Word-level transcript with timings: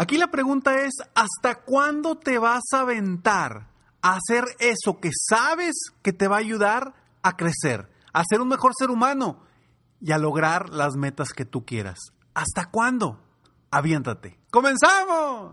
Aquí 0.00 0.16
la 0.16 0.30
pregunta 0.30 0.80
es, 0.80 0.94
¿hasta 1.14 1.56
cuándo 1.56 2.16
te 2.16 2.38
vas 2.38 2.62
a 2.72 2.80
aventar 2.80 3.66
a 4.00 4.16
hacer 4.16 4.44
eso 4.58 4.98
que 4.98 5.10
sabes 5.12 5.74
que 6.00 6.14
te 6.14 6.26
va 6.26 6.36
a 6.36 6.38
ayudar 6.38 6.94
a 7.22 7.36
crecer, 7.36 7.92
a 8.14 8.24
ser 8.26 8.40
un 8.40 8.48
mejor 8.48 8.72
ser 8.74 8.88
humano 8.88 9.42
y 10.00 10.12
a 10.12 10.16
lograr 10.16 10.70
las 10.70 10.96
metas 10.96 11.34
que 11.34 11.44
tú 11.44 11.66
quieras? 11.66 11.98
¿Hasta 12.32 12.70
cuándo? 12.70 13.20
Aviéntate. 13.70 14.40
¡Comenzamos! 14.50 15.52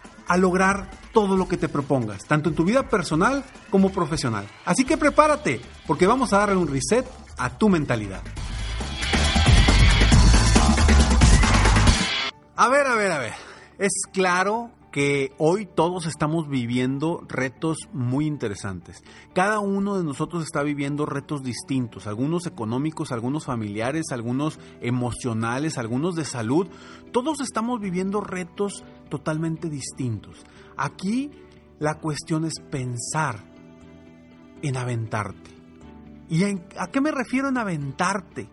a 0.31 0.37
lograr 0.37 0.89
todo 1.11 1.35
lo 1.35 1.45
que 1.49 1.57
te 1.57 1.67
propongas, 1.67 2.23
tanto 2.23 2.47
en 2.47 2.55
tu 2.55 2.63
vida 2.63 2.87
personal 2.87 3.43
como 3.69 3.91
profesional. 3.91 4.47
Así 4.63 4.85
que 4.85 4.95
prepárate, 4.95 5.59
porque 5.85 6.07
vamos 6.07 6.31
a 6.31 6.37
darle 6.37 6.55
un 6.55 6.69
reset 6.69 7.05
a 7.37 7.49
tu 7.57 7.67
mentalidad. 7.67 8.21
A 12.55 12.69
ver, 12.69 12.87
a 12.87 12.95
ver, 12.95 13.11
a 13.11 13.19
ver. 13.19 13.33
Es 13.77 13.91
claro 14.13 14.71
que 14.91 15.31
hoy 15.37 15.65
todos 15.65 16.05
estamos 16.05 16.49
viviendo 16.49 17.23
retos 17.27 17.77
muy 17.93 18.25
interesantes. 18.25 19.03
Cada 19.33 19.59
uno 19.59 19.97
de 19.97 20.03
nosotros 20.03 20.43
está 20.43 20.63
viviendo 20.63 21.05
retos 21.05 21.43
distintos, 21.43 22.07
algunos 22.07 22.45
económicos, 22.45 23.11
algunos 23.11 23.45
familiares, 23.45 24.07
algunos 24.11 24.59
emocionales, 24.81 25.77
algunos 25.77 26.15
de 26.15 26.25
salud. 26.25 26.67
Todos 27.11 27.39
estamos 27.39 27.79
viviendo 27.79 28.19
retos 28.19 28.83
totalmente 29.09 29.69
distintos. 29.69 30.45
Aquí 30.75 31.31
la 31.79 31.95
cuestión 31.95 32.45
es 32.45 32.55
pensar 32.69 33.49
en 34.61 34.77
aventarte. 34.77 35.51
¿Y 36.29 36.43
a 36.43 36.87
qué 36.87 37.01
me 37.01 37.11
refiero 37.11 37.49
en 37.49 37.57
aventarte? 37.57 38.49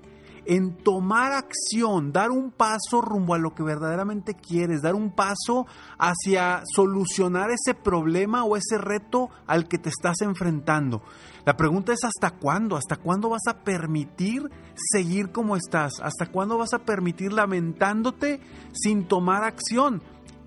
En 0.48 0.78
tomar 0.78 1.32
acción, 1.32 2.10
dar 2.10 2.30
un 2.30 2.50
paso 2.50 3.02
rumbo 3.02 3.34
a 3.34 3.38
lo 3.38 3.54
que 3.54 3.62
verdaderamente 3.62 4.32
quieres, 4.32 4.80
dar 4.80 4.94
un 4.94 5.10
paso 5.10 5.66
hacia 5.98 6.62
solucionar 6.74 7.50
ese 7.50 7.74
problema 7.74 8.44
o 8.44 8.56
ese 8.56 8.78
reto 8.78 9.28
al 9.46 9.68
que 9.68 9.76
te 9.76 9.90
estás 9.90 10.22
enfrentando. 10.22 11.02
La 11.44 11.54
pregunta 11.54 11.92
es 11.92 12.02
hasta 12.02 12.30
cuándo, 12.30 12.76
hasta 12.76 12.96
cuándo 12.96 13.28
vas 13.28 13.46
a 13.46 13.58
permitir 13.58 14.42
seguir 14.74 15.32
como 15.32 15.54
estás, 15.54 16.00
hasta 16.00 16.32
cuándo 16.32 16.56
vas 16.56 16.72
a 16.72 16.78
permitir 16.78 17.34
lamentándote 17.34 18.40
sin 18.72 19.06
tomar 19.06 19.44
acción. 19.44 20.02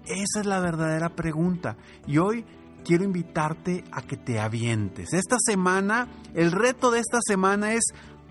Esa 0.08 0.40
es 0.40 0.48
la 0.48 0.60
verdadera 0.60 1.10
pregunta. 1.10 1.78
Y 2.08 2.18
hoy 2.18 2.44
quiero 2.84 3.04
invitarte 3.04 3.84
a 3.92 4.02
que 4.02 4.18
te 4.18 4.40
avientes. 4.40 5.14
Esta 5.14 5.38
semana, 5.40 6.08
el 6.34 6.52
reto 6.52 6.90
de 6.90 7.02
esta 7.02 7.20
semana 7.22 7.74
es 7.74 7.84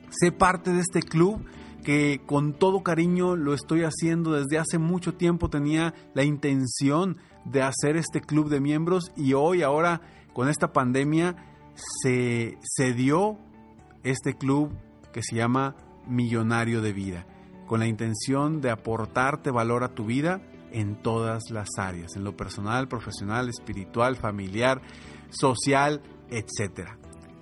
sé 0.10 0.32
parte 0.32 0.72
de 0.72 0.80
este 0.80 1.02
club 1.02 1.46
que 1.84 2.22
con 2.26 2.54
todo 2.54 2.82
cariño 2.84 3.36
lo 3.36 3.54
estoy 3.54 3.84
haciendo 3.84 4.32
desde 4.34 4.58
hace 4.60 4.78
mucho 4.78 5.16
tiempo. 5.16 5.50
Tenía 5.50 5.94
la 6.14 6.24
intención 6.24 7.18
de 7.46 7.64
hacer 7.64 7.98
este 7.98 8.22
club 8.22 8.50
de 8.50 8.60
miembros 8.60 9.12
y 9.16 9.34
hoy, 9.34 9.64
ahora, 9.64 10.02
con 10.34 10.48
esta 10.50 10.74
pandemia, 10.74 11.36
se, 12.04 12.60
se 12.62 12.94
dio 12.94 13.40
este 14.04 14.36
club 14.36 14.72
que 15.12 15.24
se 15.24 15.36
llama 15.36 15.76
Millonario 16.08 16.82
de 16.82 16.94
Vida 16.94 17.26
con 17.72 17.80
la 17.80 17.88
intención 17.88 18.60
de 18.60 18.70
aportarte 18.70 19.50
valor 19.50 19.86
a 19.86 19.96
tu 19.96 20.04
vida 20.04 20.42
en 20.74 21.02
todas 21.02 21.44
las 21.52 21.70
áreas, 21.78 22.18
en 22.18 22.26
lo 22.26 22.36
personal, 22.36 22.90
profesional, 22.90 23.48
espiritual, 23.48 24.18
familiar, 24.18 24.82
social, 25.30 26.02
etc. 26.30 26.90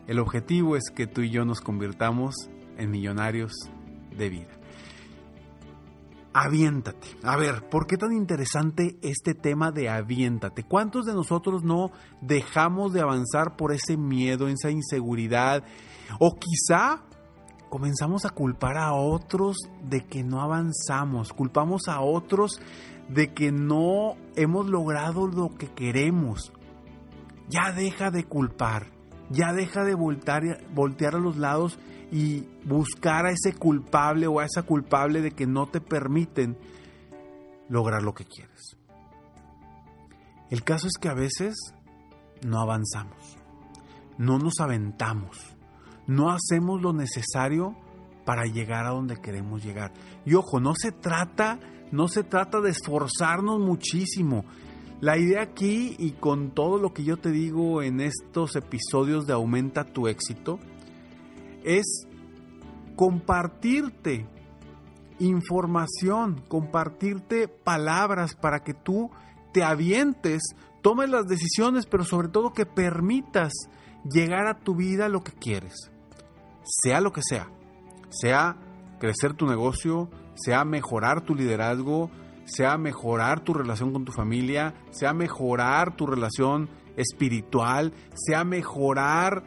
El 0.06 0.20
objetivo 0.20 0.76
es 0.76 0.84
que 0.94 1.08
tú 1.08 1.22
y 1.22 1.32
yo 1.32 1.46
nos 1.46 1.62
convirtamos 1.62 2.36
en 2.78 2.92
millonarios 2.92 3.54
de 4.16 4.30
vida. 4.30 4.52
Aviéntate. 6.32 7.08
A 7.24 7.36
ver, 7.36 7.68
¿por 7.68 7.88
qué 7.88 7.98
tan 7.98 8.14
interesante 8.14 9.00
este 9.02 9.34
tema 9.34 9.72
de 9.72 9.90
aviéntate? 9.90 10.64
¿Cuántos 10.64 11.08
de 11.08 11.14
nosotros 11.14 11.64
no 11.64 11.90
dejamos 12.22 12.94
de 12.94 13.02
avanzar 13.02 13.56
por 13.56 13.74
ese 13.74 13.98
miedo, 13.98 14.48
esa 14.48 14.70
inseguridad? 14.70 15.64
O 16.20 16.36
quizá 16.36 17.09
comenzamos 17.70 18.26
a 18.26 18.32
culpar 18.32 18.78
a 18.78 18.94
otros 18.94 19.58
de 19.84 20.06
que 20.06 20.24
no 20.24 20.42
avanzamos, 20.42 21.34
culpamos 21.34 21.88
a 21.88 22.02
otros 22.02 22.60
de 23.08 23.34
que 23.34 23.52
no 23.52 24.16
hemos 24.36 24.68
logrado 24.68 25.28
lo 25.28 25.56
que 25.56 25.68
queremos. 25.68 26.52
Ya 27.48 27.72
deja 27.72 28.12
de 28.12 28.26
culpar, 28.26 28.88
ya 29.30 29.54
deja 29.54 29.84
de 29.84 29.96
voltear, 29.96 30.64
voltear 30.74 31.16
a 31.16 31.20
los 31.20 31.38
lados 31.38 31.80
y 32.12 32.48
buscar 32.66 33.26
a 33.26 33.32
ese 33.32 33.54
culpable 33.54 34.28
o 34.28 34.40
a 34.40 34.46
esa 34.46 34.64
culpable 34.64 35.22
de 35.22 35.32
que 35.32 35.48
no 35.48 35.68
te 35.68 35.82
permiten 35.82 36.58
lograr 37.68 38.04
lo 38.04 38.14
que 38.14 38.26
quieres. 38.26 38.78
El 40.50 40.64
caso 40.64 40.88
es 40.88 40.94
que 41.00 41.10
a 41.10 41.14
veces 41.14 41.56
no 42.46 42.60
avanzamos, 42.60 43.38
no 44.18 44.40
nos 44.40 44.60
aventamos, 44.60 45.56
no 46.10 46.32
hacemos 46.32 46.82
lo 46.82 46.92
necesario 46.92 47.76
para 48.26 48.46
llegar 48.46 48.88
a 48.88 48.90
donde 48.90 49.18
queremos 49.18 49.64
llegar. 49.64 49.94
Y 50.26 50.34
ojo, 50.34 50.60
no 50.60 50.74
se 50.76 50.92
trata, 50.92 51.60
no 51.92 52.08
se 52.08 52.24
trata 52.24 52.62
de 52.62 52.72
esforzarnos 52.72 53.60
muchísimo. 53.60 54.44
La 55.02 55.20
idea 55.20 55.44
aquí 55.44 55.96
y 56.00 56.14
con 56.14 56.50
todo 56.56 56.80
lo 56.80 56.94
que 56.94 57.04
yo 57.04 57.18
te 57.18 57.30
digo 57.30 57.84
en 57.84 58.02
estos 58.02 58.56
episodios 58.56 59.28
de 59.28 59.34
Aumenta 59.34 59.84
tu 59.84 60.08
éxito 60.08 60.60
es 61.64 62.08
compartirte 62.96 64.26
información, 65.20 66.42
compartirte 66.48 67.48
palabras 67.48 68.34
para 68.34 68.64
que 68.64 68.74
tú 68.74 69.12
te 69.54 69.64
avientes, 69.64 70.42
tomes 70.82 71.12
las 71.12 71.28
decisiones, 71.28 71.86
pero 71.86 72.04
sobre 72.04 72.30
todo 72.30 72.52
que 72.52 72.66
permitas 72.66 73.54
llegar 74.04 74.48
a 74.48 74.60
tu 74.60 74.76
vida 74.76 75.08
lo 75.08 75.22
que 75.22 75.34
quieres, 75.34 75.92
sea 76.70 77.02
lo 77.02 77.12
que 77.12 77.22
sea, 77.24 77.50
sea 78.10 78.58
crecer 79.00 79.34
tu 79.34 79.48
negocio, 79.48 80.10
sea 80.36 80.64
mejorar 80.66 81.22
tu 81.22 81.36
liderazgo, 81.36 82.10
sea 82.46 82.78
mejorar 82.78 83.42
tu 83.42 83.54
relación 83.54 83.92
con 83.92 84.06
tu 84.06 84.12
familia, 84.12 84.74
sea 84.92 85.14
mejorar 85.14 85.96
tu 85.96 86.06
relación 86.06 86.70
espiritual, 86.96 87.94
sea 88.14 88.44
mejorar 88.44 89.44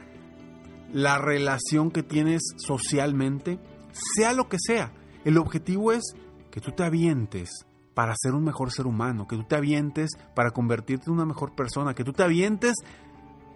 la 0.92 1.18
relación 1.18 1.90
que 1.90 2.02
tienes 2.02 2.42
socialmente, 2.56 3.58
sea 4.16 4.32
lo 4.32 4.48
que 4.48 4.58
sea. 4.60 4.92
El 5.24 5.38
objetivo 5.38 5.92
es 5.92 6.02
que 6.50 6.60
tú 6.60 6.72
te 6.72 6.84
avientes 6.84 7.66
para 7.94 8.14
ser 8.16 8.32
un 8.32 8.44
mejor 8.44 8.72
ser 8.72 8.86
humano, 8.86 9.26
que 9.26 9.36
tú 9.36 9.44
te 9.44 9.56
avientes 9.56 10.10
para 10.34 10.50
convertirte 10.50 11.06
en 11.06 11.14
una 11.14 11.26
mejor 11.26 11.54
persona, 11.54 11.94
que 11.94 12.04
tú 12.04 12.12
te 12.12 12.22
avientes 12.22 12.74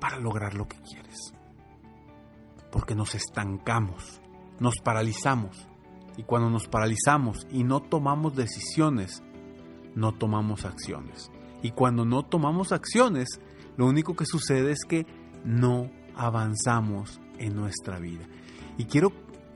para 0.01 0.19
lograr 0.19 0.55
lo 0.55 0.69
que 0.69 0.79
quieres. 0.81 1.33
Porque 2.71 2.95
nos 2.95 3.15
estancamos, 3.15 4.21
nos 4.61 4.77
paralizamos. 4.83 5.69
Y 6.17 6.23
cuando 6.23 6.51
nos 6.51 6.67
paralizamos 6.67 7.47
y 7.51 7.65
no 7.65 7.81
tomamos 7.81 8.35
decisiones, 8.35 9.23
no 9.95 10.13
tomamos 10.13 10.65
acciones. 10.65 11.31
Y 11.63 11.73
cuando 11.73 12.05
no 12.05 12.25
tomamos 12.25 12.73
acciones, 12.73 13.41
lo 13.77 13.87
único 13.87 14.15
que 14.15 14.27
sucede 14.27 14.73
es 14.73 14.85
que 14.89 15.07
no 15.45 15.91
avanzamos 16.15 17.21
en 17.39 17.55
nuestra 17.55 17.99
vida. 17.99 18.27
Y 18.79 18.85
quiero 18.85 19.13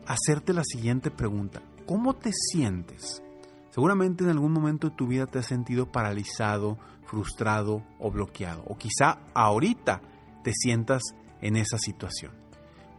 hacerte 0.06 0.52
la 0.52 0.64
siguiente 0.64 1.10
pregunta. 1.10 1.62
¿Cómo 1.86 2.14
te 2.14 2.30
sientes? 2.32 3.22
Seguramente 3.70 4.24
en 4.24 4.30
algún 4.30 4.52
momento 4.52 4.88
de 4.88 4.96
tu 4.96 5.06
vida 5.06 5.26
te 5.26 5.38
has 5.38 5.46
sentido 5.46 5.90
paralizado, 5.90 6.78
frustrado 7.06 7.82
o 7.98 8.10
bloqueado. 8.10 8.64
O 8.66 8.76
quizá 8.76 9.20
ahorita 9.34 10.00
te 10.42 10.52
sientas 10.52 11.02
en 11.40 11.56
esa 11.56 11.78
situación. 11.78 12.39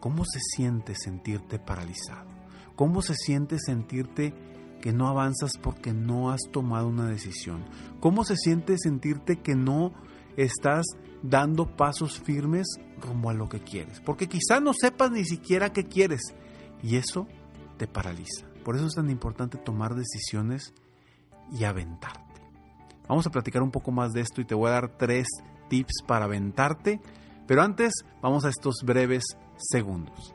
¿Cómo 0.02 0.24
se 0.24 0.40
siente 0.40 0.96
sentirte 0.96 1.60
paralizado? 1.60 2.28
¿Cómo 2.74 3.02
se 3.02 3.14
siente 3.14 3.60
sentirte 3.60 4.34
que 4.80 4.92
no 4.92 5.06
avanzas 5.06 5.52
porque 5.62 5.92
no 5.92 6.32
has 6.32 6.40
tomado 6.50 6.88
una 6.88 7.06
decisión? 7.06 7.64
¿Cómo 8.00 8.24
se 8.24 8.36
siente 8.36 8.78
sentirte 8.78 9.36
que 9.36 9.54
no 9.54 9.92
estás 10.36 10.86
dando 11.22 11.76
pasos 11.76 12.20
firmes 12.20 12.66
rumbo 13.00 13.30
a 13.30 13.34
lo 13.34 13.48
que 13.48 13.60
quieres? 13.60 14.00
Porque 14.00 14.28
quizá 14.28 14.58
no 14.58 14.72
sepas 14.74 15.12
ni 15.12 15.24
siquiera 15.24 15.72
qué 15.72 15.84
quieres 15.84 16.34
y 16.82 16.96
eso 16.96 17.28
te 17.76 17.86
paraliza. 17.86 18.48
Por 18.64 18.74
eso 18.74 18.86
es 18.86 18.94
tan 18.94 19.08
importante 19.08 19.56
tomar 19.56 19.94
decisiones 19.94 20.74
y 21.52 21.62
aventarte. 21.62 22.42
Vamos 23.08 23.24
a 23.28 23.30
platicar 23.30 23.62
un 23.62 23.70
poco 23.70 23.92
más 23.92 24.10
de 24.10 24.22
esto 24.22 24.40
y 24.40 24.46
te 24.46 24.56
voy 24.56 24.66
a 24.70 24.72
dar 24.72 24.98
tres 24.98 25.28
tips 25.68 26.02
para 26.08 26.24
aventarte, 26.24 27.00
pero 27.46 27.62
antes 27.62 27.92
vamos 28.20 28.44
a 28.44 28.48
estos 28.48 28.82
breves 28.84 29.22
segundos 29.68 30.34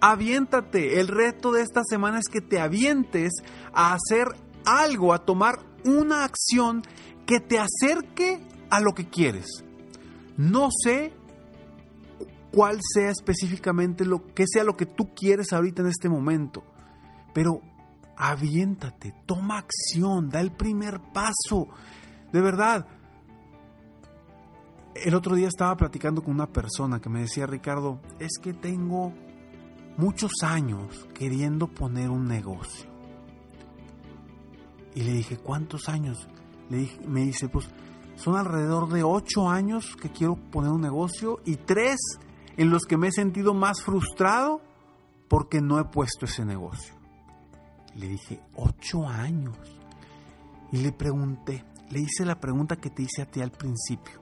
Aviéntate. 0.00 1.00
El 1.00 1.08
reto 1.08 1.52
de 1.52 1.62
esta 1.62 1.82
semana 1.88 2.18
es 2.18 2.28
que 2.28 2.40
te 2.40 2.60
avientes 2.60 3.32
a 3.72 3.94
hacer 3.94 4.28
algo, 4.64 5.12
a 5.12 5.24
tomar 5.24 5.60
una 5.84 6.24
acción 6.24 6.82
que 7.26 7.40
te 7.40 7.58
acerque 7.58 8.40
a 8.70 8.80
lo 8.80 8.92
que 8.92 9.08
quieres. 9.08 9.46
No 10.36 10.68
sé 10.70 11.12
cuál 12.52 12.78
sea 12.82 13.10
específicamente 13.10 14.04
lo 14.04 14.24
que 14.34 14.44
sea 14.46 14.64
lo 14.64 14.76
que 14.76 14.86
tú 14.86 15.14
quieres 15.14 15.52
ahorita 15.52 15.82
en 15.82 15.88
este 15.88 16.08
momento, 16.08 16.64
pero 17.34 17.60
aviéntate, 18.16 19.14
toma 19.26 19.58
acción, 19.58 20.28
da 20.28 20.40
el 20.40 20.52
primer 20.52 21.00
paso. 21.12 21.68
De 22.32 22.40
verdad. 22.40 22.86
El 24.94 25.14
otro 25.14 25.36
día 25.36 25.46
estaba 25.46 25.76
platicando 25.76 26.24
con 26.24 26.34
una 26.34 26.48
persona 26.48 27.00
que 27.00 27.08
me 27.08 27.20
decía, 27.20 27.46
Ricardo, 27.46 28.00
es 28.18 28.32
que 28.42 28.52
tengo 28.52 29.14
muchos 29.98 30.30
años 30.42 31.06
queriendo 31.12 31.66
poner 31.66 32.08
un 32.08 32.26
negocio. 32.26 32.88
Y 34.94 35.02
le 35.02 35.12
dije, 35.12 35.36
¿cuántos 35.36 35.88
años? 35.88 36.26
Le 36.70 36.78
dije, 36.78 37.00
me 37.06 37.20
dice, 37.24 37.48
pues 37.48 37.68
son 38.16 38.36
alrededor 38.36 38.88
de 38.88 39.02
ocho 39.02 39.48
años 39.48 39.96
que 40.00 40.10
quiero 40.10 40.36
poner 40.36 40.70
un 40.70 40.80
negocio 40.80 41.40
y 41.44 41.56
tres 41.56 41.98
en 42.56 42.70
los 42.70 42.84
que 42.84 42.96
me 42.96 43.08
he 43.08 43.12
sentido 43.12 43.54
más 43.54 43.82
frustrado 43.82 44.60
porque 45.28 45.60
no 45.60 45.78
he 45.78 45.84
puesto 45.84 46.24
ese 46.24 46.44
negocio. 46.44 46.94
Le 47.94 48.08
dije, 48.08 48.40
ocho 48.54 49.06
años. 49.06 49.58
Y 50.72 50.78
le 50.78 50.92
pregunté, 50.92 51.64
le 51.90 52.00
hice 52.00 52.24
la 52.24 52.38
pregunta 52.38 52.76
que 52.76 52.90
te 52.90 53.02
hice 53.02 53.22
a 53.22 53.26
ti 53.26 53.40
al 53.40 53.50
principio. 53.50 54.20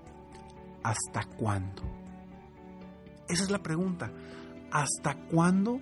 ¿Hasta 0.83 1.25
cuándo? 1.37 1.83
Esa 3.29 3.43
es 3.43 3.51
la 3.51 3.63
pregunta. 3.63 4.11
¿Hasta 4.71 5.15
cuándo 5.31 5.81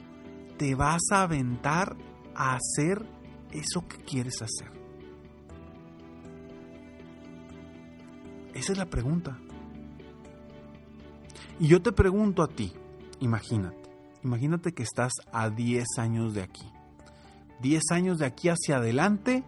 te 0.59 0.75
vas 0.75 1.03
a 1.11 1.23
aventar 1.23 1.97
a 2.35 2.57
hacer 2.57 3.05
eso 3.51 3.87
que 3.89 3.97
quieres 3.99 4.43
hacer? 4.43 4.71
Esa 8.55 8.73
es 8.73 8.79
la 8.79 8.87
pregunta. 8.87 9.37
Y 11.59 11.69
yo 11.69 11.83
te 11.83 11.93
pregunto 11.93 12.43
a 12.43 12.49
ti, 12.49 12.73
imagínate, 13.21 13.91
imagínate 14.23 14.73
que 14.73 14.83
estás 14.83 15.13
a 15.33 15.51
10 15.51 15.85
años 15.99 16.35
de 16.35 16.43
aquí. 16.43 16.69
10 17.61 17.83
años 17.93 18.19
de 18.19 18.27
aquí 18.27 18.49
hacia 18.49 18.77
adelante 18.77 19.45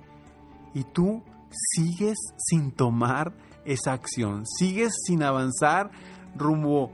y 0.75 0.85
tú 0.85 1.23
sigues 1.51 2.19
sin 2.37 2.71
tomar 2.71 3.33
esa 3.65 3.93
acción, 3.93 4.45
sigues 4.47 4.95
sin 5.05 5.23
avanzar 5.23 5.91
rumbo 6.37 6.93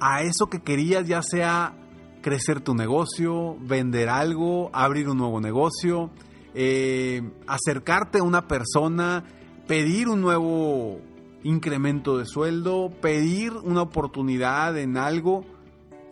a 0.00 0.22
eso 0.22 0.46
que 0.46 0.60
querías, 0.60 1.06
ya 1.06 1.22
sea 1.22 1.74
crecer 2.22 2.60
tu 2.60 2.74
negocio, 2.74 3.56
vender 3.60 4.08
algo, 4.08 4.70
abrir 4.72 5.08
un 5.08 5.18
nuevo 5.18 5.40
negocio, 5.40 6.10
eh, 6.54 7.22
acercarte 7.46 8.18
a 8.18 8.22
una 8.22 8.48
persona, 8.48 9.24
pedir 9.66 10.08
un 10.08 10.20
nuevo 10.20 11.00
incremento 11.44 12.18
de 12.18 12.26
sueldo, 12.26 12.90
pedir 13.00 13.52
una 13.52 13.82
oportunidad 13.82 14.76
en 14.76 14.96
algo 14.96 15.44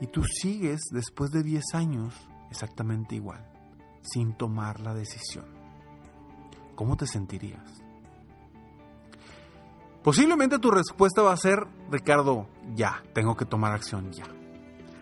y 0.00 0.06
tú 0.06 0.22
sigues 0.24 0.82
después 0.92 1.30
de 1.32 1.42
10 1.42 1.64
años 1.74 2.14
exactamente 2.50 3.16
igual, 3.16 3.44
sin 4.02 4.34
tomar 4.34 4.80
la 4.80 4.94
decisión. 4.94 5.46
¿Cómo 6.76 6.96
te 6.96 7.06
sentirías? 7.06 7.83
Posiblemente 10.04 10.58
tu 10.58 10.70
respuesta 10.70 11.22
va 11.22 11.32
a 11.32 11.36
ser, 11.38 11.66
Ricardo, 11.90 12.46
ya, 12.76 13.02
tengo 13.14 13.36
que 13.36 13.46
tomar 13.46 13.72
acción 13.72 14.12
ya. 14.12 14.26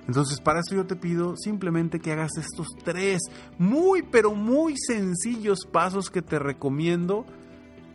Entonces, 0.06 0.40
para 0.40 0.60
eso 0.60 0.76
yo 0.76 0.86
te 0.86 0.96
pido 0.96 1.36
simplemente 1.36 2.00
que 2.00 2.12
hagas 2.12 2.30
estos 2.38 2.68
tres 2.84 3.20
muy, 3.58 4.02
pero 4.02 4.34
muy 4.34 4.74
sencillos 4.76 5.66
pasos 5.66 6.08
que 6.08 6.22
te 6.22 6.38
recomiendo 6.38 7.26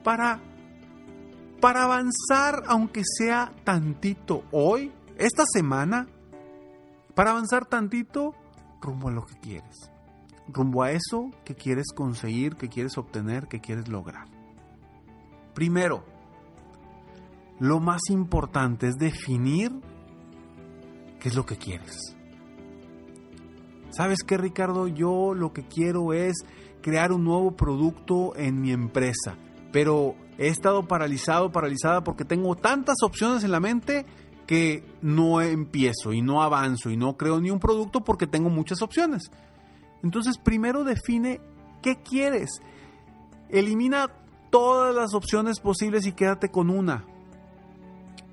para 0.03 0.41
para 1.61 1.85
avanzar, 1.85 2.63
aunque 2.67 3.01
sea 3.03 3.51
tantito 3.63 4.43
hoy, 4.51 4.91
esta 5.17 5.43
semana, 5.51 6.07
para 7.15 7.31
avanzar 7.31 7.65
tantito 7.65 8.35
rumbo 8.79 9.07
a 9.07 9.11
lo 9.11 9.25
que 9.25 9.39
quieres, 9.39 9.89
rumbo 10.47 10.83
a 10.83 10.91
eso 10.91 11.31
que 11.43 11.55
quieres 11.55 11.87
conseguir, 11.95 12.57
que 12.57 12.69
quieres 12.69 12.97
obtener, 12.97 13.47
que 13.47 13.59
quieres 13.59 13.87
lograr. 13.87 14.27
Primero, 15.55 16.03
lo 17.59 17.79
más 17.79 18.01
importante 18.09 18.87
es 18.87 18.95
definir 18.95 19.71
qué 21.19 21.29
es 21.29 21.35
lo 21.35 21.45
que 21.45 21.57
quieres. 21.57 22.15
¿Sabes 23.89 24.19
qué, 24.25 24.37
Ricardo? 24.37 24.87
Yo 24.87 25.33
lo 25.33 25.53
que 25.53 25.65
quiero 25.67 26.13
es 26.13 26.35
crear 26.81 27.11
un 27.11 27.23
nuevo 27.23 27.55
producto 27.55 28.35
en 28.35 28.61
mi 28.61 28.71
empresa, 28.71 29.35
pero 29.71 30.15
he 30.37 30.47
estado 30.47 30.87
paralizado, 30.87 31.51
paralizada 31.51 32.03
porque 32.03 32.25
tengo 32.25 32.55
tantas 32.55 32.97
opciones 33.03 33.43
en 33.43 33.51
la 33.51 33.59
mente 33.59 34.05
que 34.45 34.85
no 35.01 35.41
empiezo 35.41 36.13
y 36.13 36.21
no 36.21 36.41
avanzo 36.41 36.89
y 36.89 36.97
no 36.97 37.17
creo 37.17 37.41
ni 37.41 37.49
un 37.49 37.59
producto 37.59 38.03
porque 38.03 38.27
tengo 38.27 38.49
muchas 38.49 38.81
opciones. 38.81 39.23
Entonces, 40.03 40.37
primero 40.37 40.83
define 40.83 41.41
qué 41.81 42.01
quieres. 42.01 42.61
Elimina 43.49 44.11
todas 44.49 44.95
las 44.95 45.13
opciones 45.13 45.59
posibles 45.59 46.05
y 46.05 46.13
quédate 46.13 46.49
con 46.49 46.69
una. 46.69 47.05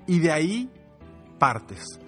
Y 0.07 0.19
de 0.19 0.31
ahí 0.31 0.69
partes. 1.39 1.99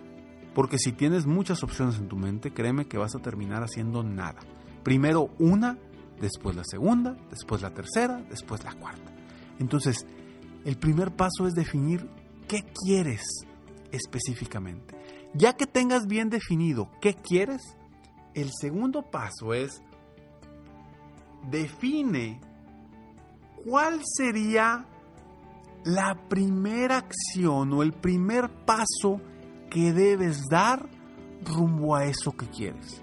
Porque 0.54 0.78
si 0.80 0.92
tienes 0.92 1.26
muchas 1.26 1.64
opciones 1.64 1.98
en 1.98 2.08
tu 2.08 2.16
mente, 2.16 2.52
créeme 2.52 2.88
que 2.88 2.98
vas 2.98 3.16
a 3.16 3.20
terminar 3.20 3.64
haciendo 3.64 4.04
nada. 4.04 4.40
Primero 4.84 5.30
una, 5.40 5.78
después 6.20 6.56
la 6.56 6.64
segunda, 6.64 7.16
después 7.30 7.62
la 7.62 7.74
tercera, 7.74 8.24
después 8.30 8.64
la 8.64 8.74
cuarta. 8.74 9.12
Entonces, 9.60 10.06
el 10.66 10.78
primer 10.78 11.16
paso 11.16 11.48
es 11.48 11.54
definir 11.54 12.10
qué 12.48 12.64
quieres 12.86 13.24
específicamente. 13.92 14.96
Ya 15.34 15.54
que 15.54 15.68
tengas 15.68 16.08
bien 16.08 16.30
definido 16.30 16.90
qué 17.02 17.14
quieres, 17.14 17.62
el 18.34 18.50
segundo 18.60 19.04
paso 19.04 19.54
es 19.54 19.82
define 21.50 22.40
cuál 23.64 24.02
sería 24.04 24.86
la 25.88 26.16
primera 26.30 26.98
acción 26.98 27.74
o 27.74 27.82
el 27.82 27.94
primer 27.94 28.50
paso 28.66 29.20
que 29.70 29.94
debes 29.94 30.44
dar 30.50 30.88
rumbo 31.44 31.96
a 31.96 32.06
eso 32.06 32.32
que 32.32 32.48
quieres 32.48 33.02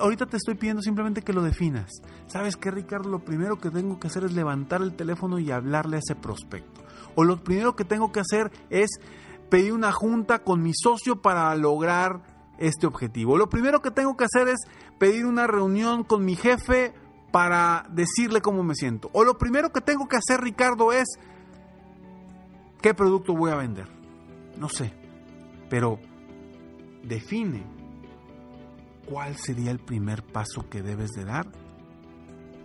ahorita 0.00 0.26
te 0.26 0.36
estoy 0.36 0.54
pidiendo 0.54 0.82
simplemente 0.82 1.22
que 1.22 1.32
lo 1.32 1.42
definas. 1.42 1.90
¿Sabes 2.26 2.56
qué, 2.56 2.70
Ricardo? 2.70 3.08
Lo 3.08 3.24
primero 3.24 3.58
que 3.58 3.70
tengo 3.70 3.98
que 3.98 4.06
hacer 4.06 4.24
es 4.24 4.32
levantar 4.32 4.82
el 4.82 4.94
teléfono 4.94 5.38
y 5.38 5.50
hablarle 5.50 5.96
a 5.96 6.00
ese 6.00 6.14
prospecto. 6.14 6.82
O 7.14 7.24
lo 7.24 7.42
primero 7.42 7.76
que 7.76 7.84
tengo 7.84 8.12
que 8.12 8.20
hacer 8.20 8.50
es 8.70 8.90
pedir 9.50 9.72
una 9.72 9.92
junta 9.92 10.40
con 10.40 10.62
mi 10.62 10.72
socio 10.74 11.20
para 11.20 11.54
lograr 11.54 12.22
este 12.58 12.86
objetivo. 12.86 13.36
Lo 13.36 13.48
primero 13.48 13.82
que 13.82 13.90
tengo 13.90 14.16
que 14.16 14.24
hacer 14.24 14.48
es 14.48 14.60
pedir 14.98 15.26
una 15.26 15.46
reunión 15.46 16.04
con 16.04 16.24
mi 16.24 16.36
jefe 16.36 16.92
para 17.30 17.86
decirle 17.90 18.40
cómo 18.40 18.62
me 18.62 18.74
siento. 18.74 19.10
O 19.12 19.24
lo 19.24 19.36
primero 19.38 19.72
que 19.72 19.80
tengo 19.80 20.08
que 20.08 20.16
hacer, 20.16 20.40
Ricardo, 20.40 20.92
es 20.92 21.06
qué 22.80 22.94
producto 22.94 23.34
voy 23.34 23.50
a 23.50 23.56
vender. 23.56 23.88
No 24.56 24.68
sé, 24.68 24.92
pero 25.68 25.98
define 27.02 27.64
cuál 29.08 29.36
sería 29.36 29.70
el 29.70 29.78
primer 29.78 30.22
paso 30.22 30.68
que 30.68 30.82
debes 30.82 31.10
de 31.12 31.24
dar 31.24 31.46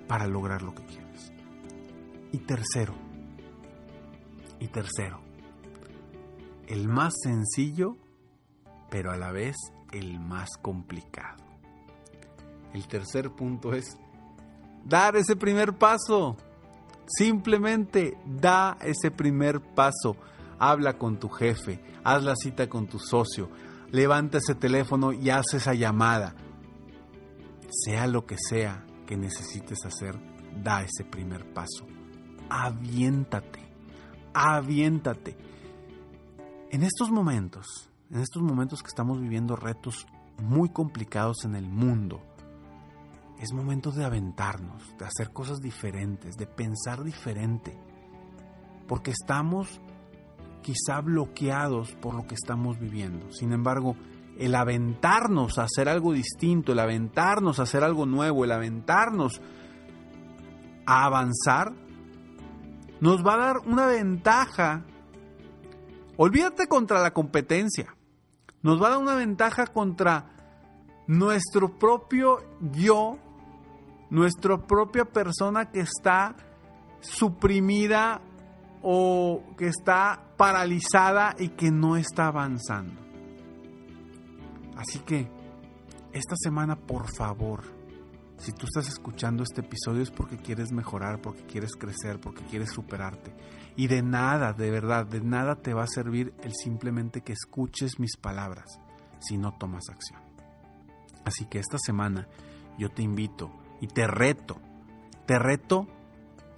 para 0.08 0.28
lograr 0.28 0.62
lo 0.62 0.74
que 0.74 0.84
quieres. 0.86 1.32
Y 2.32 2.40
tercero, 2.40 2.96
y 4.60 4.68
tercero, 4.68 5.20
el 6.68 6.88
más 6.88 7.14
sencillo, 7.22 7.98
pero 8.90 9.12
a 9.12 9.18
la 9.18 9.32
vez 9.32 9.56
el 9.92 10.20
más 10.20 10.50
complicado. 10.62 11.44
El 12.74 12.88
tercer 12.88 13.32
punto 13.32 13.74
es 13.74 13.98
dar 14.84 15.16
ese 15.16 15.36
primer 15.36 15.78
paso. 15.78 16.38
Simplemente 17.06 18.18
da 18.26 18.78
ese 18.82 19.12
primer 19.12 19.62
paso. 19.62 20.16
Habla 20.60 20.98
con 20.98 21.20
tu 21.20 21.30
jefe, 21.30 21.84
haz 22.04 22.24
la 22.24 22.36
cita 22.36 22.70
con 22.70 22.88
tu 22.88 23.00
socio, 23.00 23.50
levanta 23.92 24.38
ese 24.38 24.56
teléfono 24.56 25.12
y 25.12 25.30
haz 25.30 25.54
esa 25.54 25.74
llamada. 25.74 26.36
Sea 27.70 28.08
lo 28.08 28.26
que 28.26 28.38
sea 28.38 28.86
que 29.06 29.18
necesites 29.18 29.86
hacer, 29.86 30.18
da 30.64 30.84
ese 30.84 31.04
primer 31.04 31.52
paso. 31.54 31.86
Aviéntate, 32.50 33.60
aviéntate. 34.34 35.36
En 36.72 36.84
estos 36.84 37.12
momentos, 37.12 37.90
en 38.10 38.22
estos 38.22 38.42
momentos 38.42 38.82
que 38.82 38.88
estamos 38.88 39.20
viviendo 39.20 39.56
retos 39.56 40.08
muy 40.42 40.70
complicados 40.70 41.46
en 41.46 41.56
el 41.56 41.68
mundo, 41.68 42.22
es 43.40 43.54
momento 43.54 43.92
de 43.92 44.06
aventarnos, 44.06 44.96
de 44.98 45.06
hacer 45.06 45.32
cosas 45.32 45.62
diferentes, 45.62 46.38
de 46.38 46.48
pensar 46.48 47.04
diferente, 47.04 47.78
porque 48.88 49.12
estamos 49.12 49.82
quizá 50.62 51.02
bloqueados 51.02 51.94
por 51.96 52.16
lo 52.16 52.26
que 52.26 52.36
estamos 52.36 52.80
viviendo. 52.80 53.32
Sin 53.32 53.52
embargo, 53.52 53.96
el 54.38 54.56
aventarnos 54.56 55.60
a 55.60 55.64
hacer 55.64 55.90
algo 55.90 56.14
distinto, 56.14 56.72
el 56.72 56.80
aventarnos 56.80 57.60
a 57.60 57.64
hacer 57.64 57.84
algo 57.84 58.06
nuevo, 58.06 58.46
el 58.46 58.52
aventarnos 58.52 59.42
a 60.86 61.06
avanzar, 61.06 61.74
nos 63.00 63.26
va 63.26 63.34
a 63.36 63.38
dar 63.38 63.58
una 63.66 63.86
ventaja. 63.86 64.86
Olvídate 66.18 66.68
contra 66.68 67.02
la 67.02 67.12
competencia. 67.12 67.96
Nos 68.62 68.82
va 68.82 68.88
a 68.88 68.90
dar 68.92 69.00
una 69.00 69.16
ventaja 69.16 69.68
contra 69.68 70.33
nuestro 71.08 71.78
propio 71.78 72.40
yo, 72.72 73.18
nuestra 74.10 74.58
propia 74.58 75.06
persona 75.06 75.72
que 75.72 75.82
está 75.82 76.36
suprimida 77.00 78.22
o 78.82 79.44
que 79.58 79.68
está 79.68 80.24
paralizada 80.38 81.36
y 81.38 81.50
que 81.50 81.72
no 81.72 81.96
está 81.96 82.28
avanzando. 82.28 83.02
Así 84.76 85.00
que, 85.00 85.30
esta 86.12 86.36
semana, 86.36 86.76
por 86.76 87.12
favor, 87.12 87.64
si 88.38 88.52
tú 88.52 88.66
estás 88.66 88.88
escuchando 88.88 89.44
este 89.44 89.62
episodio 89.62 90.02
es 90.02 90.12
porque 90.12 90.38
quieres 90.38 90.72
mejorar, 90.72 91.22
porque 91.22 91.44
quieres 91.44 91.76
crecer, 91.76 92.20
porque 92.20 92.44
quieres 92.44 92.72
superarte. 92.72 93.34
Y 93.76 93.88
de 93.88 94.02
nada, 94.04 94.54
de 94.54 94.70
verdad, 94.70 95.06
de 95.06 95.22
nada 95.22 95.56
te 95.56 95.74
va 95.74 95.84
a 95.84 95.88
servir 95.88 96.34
el 96.44 96.54
simplemente 96.54 97.22
que 97.22 97.34
escuches 97.34 98.00
mis 98.00 98.18
palabras 98.18 98.66
si 99.20 99.38
no 99.38 99.54
tomas 99.58 99.90
acción. 99.90 100.23
Así 101.26 101.46
que 101.46 101.60
esta 101.60 101.78
semana 101.78 102.28
yo 102.78 102.90
te 102.90 103.02
invito 103.02 103.52
Y 103.82 103.88
te 103.88 104.08
reto, 104.08 104.60
te 105.26 105.40
reto 105.40 105.88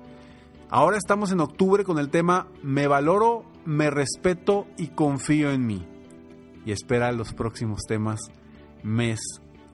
Ahora 0.70 0.98
estamos 0.98 1.32
en 1.32 1.40
octubre 1.40 1.84
con 1.84 2.00
el 2.00 2.10
tema 2.10 2.48
Me 2.64 2.88
valoro, 2.88 3.44
me 3.66 3.90
respeto 3.90 4.68
y 4.78 4.90
confío 4.90 5.52
en 5.52 5.66
mí. 5.66 5.86
Y 6.66 6.72
espera 6.72 7.12
los 7.12 7.34
próximos 7.34 7.82
temas 7.88 8.20
mes 8.84 9.20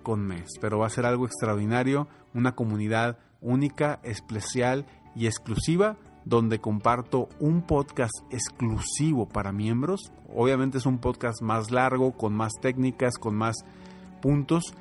con 0.06 0.22
mes, 0.22 0.46
pero 0.62 0.78
va 0.78 0.86
a 0.86 0.92
ser 0.92 1.08
algo 1.08 1.26
extraordinario, 1.26 2.08
una 2.36 2.54
comunidad 2.54 3.18
única, 3.42 4.00
especial 4.04 4.86
y 5.16 5.26
exclusiva 5.26 5.98
donde 6.26 6.60
comparto 6.60 7.28
un 7.40 7.64
podcast 7.64 8.14
exclusivo 8.30 9.28
para 9.28 9.52
miembros. 9.52 10.12
Obviamente 10.34 10.78
es 10.78 10.86
un 10.86 11.00
podcast 11.00 11.42
más 11.42 11.72
largo, 11.72 12.14
con 12.14 12.36
más 12.36 12.54
técnicas, 12.62 13.18
con 13.18 13.36
más 13.36 13.56
puntos. 14.22 14.76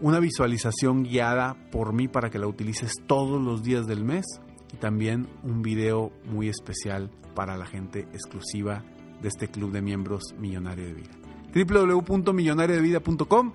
Una 0.00 0.20
visualización 0.20 1.02
guiada 1.04 1.56
por 1.72 1.92
mí 1.92 2.06
para 2.08 2.30
que 2.30 2.38
la 2.38 2.46
utilices 2.46 2.92
todos 3.06 3.42
los 3.42 3.64
días 3.64 3.86
del 3.86 4.04
mes. 4.04 4.24
Y 4.72 4.76
también 4.76 5.28
un 5.42 5.62
video 5.62 6.12
muy 6.24 6.48
especial 6.48 7.10
para 7.34 7.56
la 7.56 7.66
gente 7.66 8.00
exclusiva 8.12 8.84
de 9.22 9.28
este 9.28 9.48
club 9.48 9.72
de 9.72 9.82
miembros 9.82 10.34
Millonario 10.38 10.86
de 10.86 10.94
Vida. 10.94 11.10
www.millonariodevida.com 11.54 13.52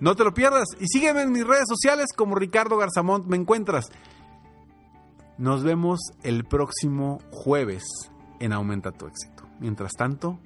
no 0.00 0.16
te 0.16 0.24
lo 0.24 0.34
pierdas 0.34 0.68
y 0.80 0.86
sígueme 0.86 1.22
en 1.22 1.32
mis 1.32 1.46
redes 1.46 1.66
sociales 1.68 2.08
como 2.16 2.34
Ricardo 2.34 2.76
Garzamont 2.76 3.26
me 3.26 3.36
encuentras. 3.36 3.86
Nos 5.38 5.64
vemos 5.64 6.00
el 6.22 6.44
próximo 6.44 7.18
jueves 7.30 7.84
en 8.40 8.52
Aumenta 8.52 8.92
tu 8.92 9.06
éxito. 9.06 9.44
Mientras 9.60 9.92
tanto, 9.92 10.38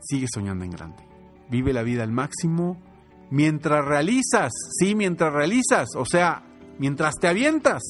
sigue 0.00 0.26
soñando 0.32 0.64
en 0.64 0.70
grande. 0.70 1.04
Vive 1.50 1.72
la 1.72 1.82
vida 1.82 2.02
al 2.02 2.12
máximo 2.12 2.80
mientras 3.30 3.84
realizas, 3.84 4.52
sí, 4.78 4.94
mientras 4.94 5.32
realizas, 5.32 5.88
o 5.96 6.04
sea, 6.04 6.42
mientras 6.78 7.14
te 7.16 7.28
avientas 7.28 7.82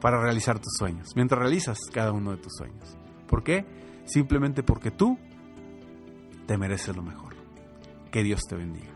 para 0.00 0.20
realizar 0.20 0.58
tus 0.58 0.74
sueños, 0.78 1.08
mientras 1.16 1.40
realizas 1.40 1.78
cada 1.92 2.12
uno 2.12 2.30
de 2.32 2.38
tus 2.38 2.54
sueños. 2.54 2.96
¿Por 3.26 3.42
qué? 3.42 3.64
Simplemente 4.04 4.62
porque 4.62 4.90
tú 4.90 5.18
te 6.46 6.56
mereces 6.58 6.94
lo 6.96 7.02
mejor. 7.02 7.34
Que 8.10 8.22
Dios 8.22 8.42
te 8.48 8.56
bendiga. 8.56 8.95